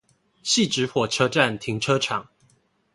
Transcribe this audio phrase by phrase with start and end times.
[0.43, 2.27] 汐止火車站停車場